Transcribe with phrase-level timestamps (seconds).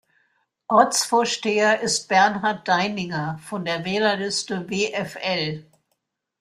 [0.67, 5.63] Ortsvorsteher ist "Bernhard Deininger" von der Wählerliste "WfL".